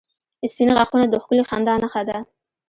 [0.51, 2.17] •سپین غاښونه د ښکلي خندا نښه ده.